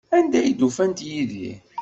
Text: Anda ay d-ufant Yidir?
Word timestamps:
Anda 0.17 0.37
ay 0.41 0.49
d-ufant 0.53 0.99
Yidir? 1.07 1.57